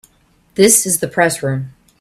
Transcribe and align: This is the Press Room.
This 0.55 0.87
is 0.87 0.99
the 0.99 1.07
Press 1.07 1.43
Room. 1.43 1.73